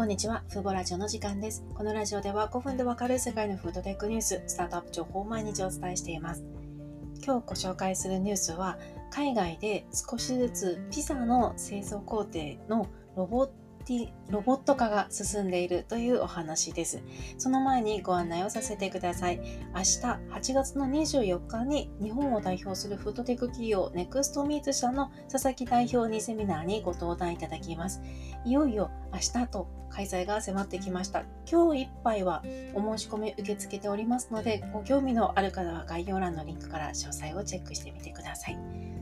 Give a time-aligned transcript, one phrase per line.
[0.00, 0.42] こんにちは。
[0.48, 1.62] フーボラジオの時間です。
[1.74, 6.42] このラジオでは5分でわかる世界のフードテックニュース、スタートアップ情報を毎日お伝えしています。
[7.22, 8.78] 今日ご紹介するニュースは、
[9.10, 12.32] 海外で少しずつピザの製造工程
[12.66, 13.50] のロボッ
[14.30, 17.02] ロボット化が進んでいるというお話です。
[17.38, 19.40] その前にご案内をさせてください。
[19.74, 28.00] 明日8月の24日に日本を代表するフードテック企業ネクストミーツ社の佐々木代表にセミナーにご登壇いただきます。
[28.44, 31.24] いよいよ明日と開催が迫ってきました。
[31.50, 32.44] 今日いっぱいは
[32.74, 38.99] お申し込み受け付けておりますので、ご興味のある方は概要欄のリンクから詳細をチェックしてみてください。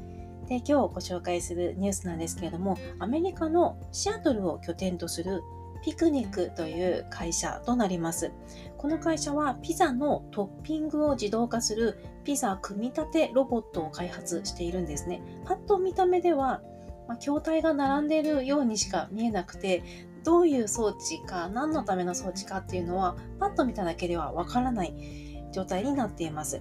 [0.48, 5.42] で今日ご紹介するニュースなんですけれどもアメリカのシアトルを拠点とする
[5.82, 8.32] ピクニックという会社となります。
[8.76, 15.22] この会社はピザのトッピングを自動化するピザ組み立てロボットを開発しているんですね。
[15.44, 16.62] パッと見た目では、
[17.06, 19.82] ま、筐体が並んでいるようにしか見えなくて、
[20.24, 24.94] どういう装置か、何のための装置かっていうのは、パッと見ただけではわからない
[25.52, 26.60] 状態になっています。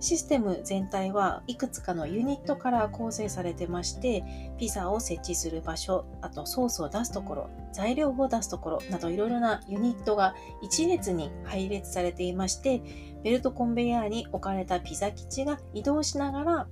[0.00, 4.24] システム全体はいくつかのユニットから構成されてまして、
[4.58, 12.80] ピザを設置する場所、あとソースを出すところ、材料を出すところなどいろいろなユニットが一列に配列されていまして、
[13.22, 16.66] ベルトコンベヤーに置かれたピザ生地が移動しながら、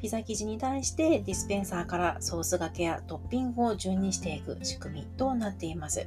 [0.00, 6.06] ピザ生地に対してディスペンサーからソースがけやトッピングを順にしていく仕組みとなっています。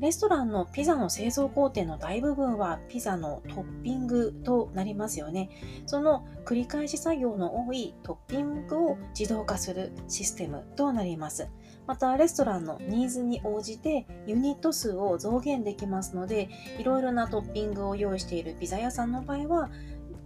[0.00, 5.50] レストランのピザの製造工程の大部分はピザのトッピングとなりますよね。
[5.86, 11.48] その繰り返し作業の多いトッピングを自動化するシステムとなります。
[11.88, 19.70] また、レストランのニーズに応じてユニット数を増減できますので、いろいろなトッピングを用意しているピザ屋さんの場合は、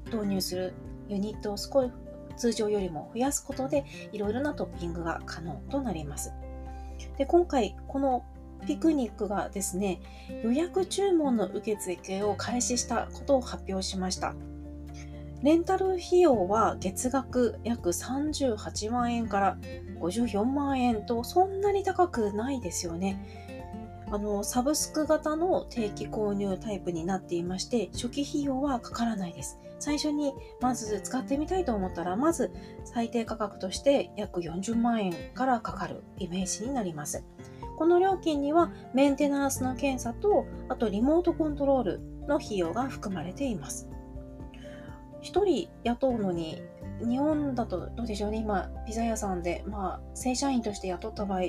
[0.06, 0.74] 導入する
[1.08, 1.92] ユニットを少し
[2.36, 6.34] 通常よりも増やすことで、いろいろなトッピングが可能となります。
[7.16, 8.24] で今回、この
[8.66, 10.00] ピクニックがですね、
[10.42, 14.34] 予約注文の受付を開始したことを発表しました。
[15.42, 19.58] レンタル費用は月額約38万円から
[20.00, 23.52] 54万円とそんなに高くないですよね。
[24.12, 29.58] あの、サブスク型の定期購入タイプになっていまして、初期費用はかからないです。
[29.78, 32.52] 最初にまず使ってみたいと思ったら、まず
[32.84, 37.24] 最低価格として約40万円からかかるイメージになります。
[37.82, 43.88] この料金にはメンテナンスの検査と、あとリモートコントロールの費用が含まれています。
[45.22, 46.62] 1人雇うのに、
[47.00, 51.40] 日本だとどうでしょうね、今、ピザ屋さんで、まあ、正社員として雇った場合、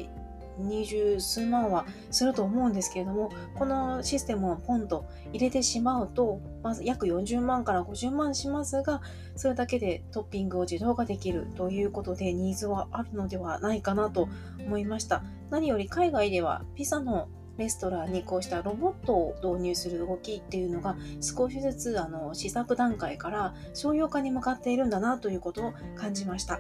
[0.57, 9.01] 二十数万はすると思うんですけれども、このシステムをポンと入れてしまうと、まず約40万から50万しますが、
[9.35, 14.29] それだけでトッピングを自動化できるということでニーズはあるのではないかなと
[14.65, 15.23] 思いました。
[15.49, 17.27] 何より海外ではピザの
[17.57, 26.59] レストランにこうしたロボットを導入する動きっていうのが少しずつあの試作段階から商用化に向かっているんだなということを感じました。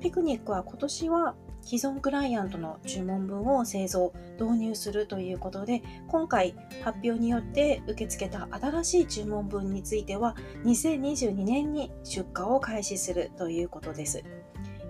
[0.00, 1.34] ピクニックは今年は
[1.70, 14.24] 既存クライアントの注文分を製造、導入するということで、今回発表によって受け付けた新しい注文分については、2022年に出荷を開始するということです。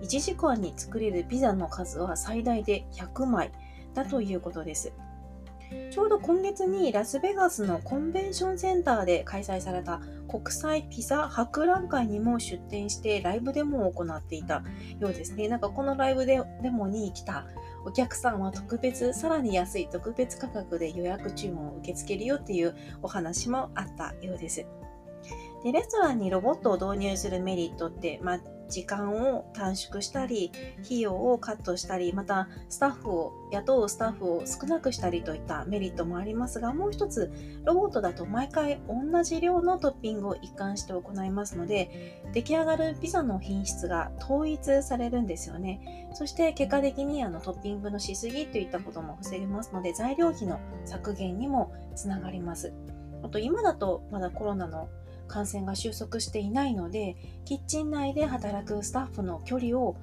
[0.01, 3.51] 1時間に作れるピザの数は最大で100枚
[3.93, 4.91] だということです。
[5.91, 14.63] ちょうど今月にラスベガスのコンベンションセンターで開催された国際ピザ博覧会にも出展してライブデモを行っていた
[14.99, 15.47] ようですね。
[15.49, 17.45] なんかこのライブデモに来た
[17.85, 24.65] お客さんは特別、さらに安い特別価格で予約注文を受け付けるよっていうお話もあったようです。
[25.63, 28.39] で、レストランにロボットを導入するメリットって、まあ、
[28.71, 30.51] 時間を短縮したり、
[30.83, 37.31] 費用をカットしたり、またスタッフを、雇うスタッフを少なくしたりといったメリットもありますが、もう一つ、
[37.65, 46.09] ロボットだと毎回同じ量のトッピングを一貫して行いますので、出来上がるピザの品質が統一されるんですよね。
[46.13, 52.73] そして結果的にあのトッピングのしすぎといったことも防げますので、材料費の削減にもつながります。
[53.23, 54.89] あと今だとまだコロナの
[55.31, 59.95] 感染が収束していないので、キッチン内で働くスタッフの距離を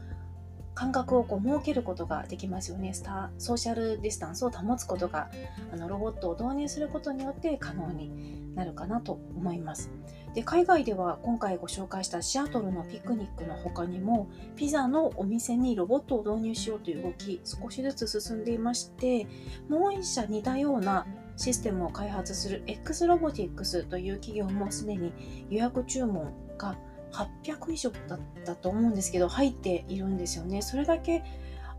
[0.75, 2.95] 間隔をこう設けることができますよね。
[2.95, 5.29] スタソーシャルディスタンスを保つことが、
[5.73, 9.91] あのロボットを導入することによって可能になるかなと思います。
[10.35, 19.27] で海外では今回ご紹介したシアトルのピクニックの他にも、ピザのお店にロボットを導入しようという動き、少しずつ進んでいまして、
[19.69, 21.07] もう一社似たような
[21.39, 25.13] システムを開発する X ロボティックスという企業もすでに
[25.49, 26.77] 予約注文が
[27.13, 30.61] 800以上だったと思うんですけど入っているんですよね。
[30.61, 31.23] それだけ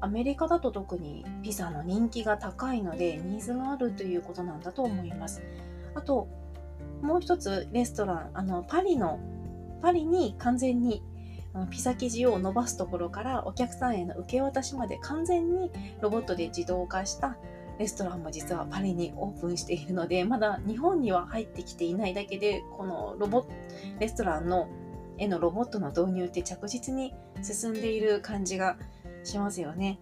[0.01, 5.41] アメリカだと特にピザの人気が高いのでニーズがあるということなんだと思います
[5.93, 6.27] あと
[7.01, 9.19] もう一つレストランあのパリの
[9.81, 11.03] パリに完全に
[11.69, 17.37] ピザ生地を伸ばすところからお客さんへの受け渡しまで完全にロボットで自動化した
[17.79, 23.47] レストランも実はパリにオープンしているのでまだ日本には入ってきていないだけでこのロボ
[23.99, 24.67] レストランの
[25.17, 28.77] へのロボットの導入って着実に進んでいる感じが
[29.23, 29.99] しますよね。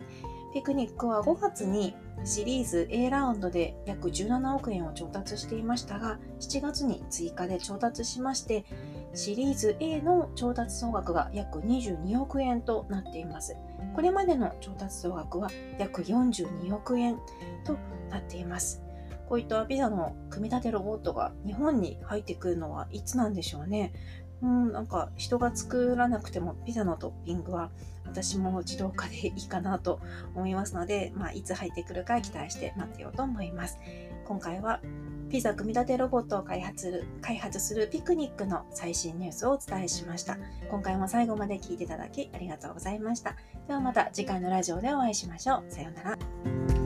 [0.53, 8.65] ピクニックは5月にシリーズ A ラウンドで約17億円を調達していましたが7月に追加で調達しまして
[9.13, 13.56] シリーズ A の調達総額が約22億円となっています
[13.94, 17.19] これまでの調達総額は約42億円
[17.67, 17.77] と
[18.09, 18.81] なっています
[19.27, 23.93] こういったピザの組み立てロボットが日本に入ってくるのはいつなんでしょうね
[24.41, 27.71] うん、なんか人が作らなくてもピザのトッピングは
[28.05, 29.99] 私も自動化でいいかなと
[30.35, 33.77] 思いますので、まあ、いつ入ってくるか期待して待ってようと思います。
[34.25, 34.81] 今回は
[35.29, 40.37] ピザ組み立てロボットを開発する開発するピクニックの最新ニュースをお伝えしました。
[40.69, 43.35] 今回も最後まで聞いていただきありがとうございました。
[43.67, 45.71] ではまた次回のラジオでお会いしましょう。
[45.71, 46.76] さようなら。